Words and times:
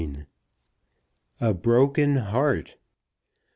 A 1.39 1.53
BROKEN 1.53 2.15
HEART. 2.15 2.77